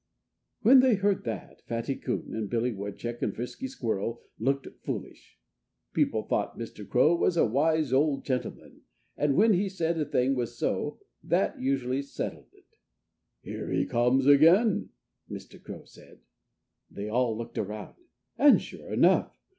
When 0.63 0.79
they 0.79 0.95
heard 0.95 1.25
that, 1.25 1.61
Fatty 1.67 1.95
Coon 1.95 2.33
and 2.33 2.49
Billy 2.49 2.71
Woodchuck 2.73 3.21
and 3.21 3.35
Frisky 3.35 3.67
Squirrel 3.67 4.23
looked 4.39 4.65
foolish. 4.83 5.37
People 5.93 6.23
thought 6.23 6.57
Mr. 6.57 6.89
Crow 6.89 7.15
was 7.15 7.37
a 7.37 7.45
wise 7.45 7.93
old 7.93 8.25
gentleman. 8.25 8.81
And 9.15 9.35
when 9.35 9.53
he 9.53 9.69
said 9.69 9.99
a 9.99 10.05
thing 10.05 10.33
was 10.33 10.57
so, 10.57 10.99
that 11.23 11.61
usually 11.61 12.01
settled 12.01 12.49
it. 12.53 12.65
"Here 13.43 13.69
he 13.69 13.85
comes 13.85 14.25
again!" 14.25 14.89
Mr. 15.29 15.61
Crow 15.61 15.83
said. 15.85 16.21
They 16.89 17.07
all 17.07 17.37
looked 17.37 17.59
around. 17.59 17.97
And 18.39 18.59
sure 18.59 18.91
enough! 18.91 19.31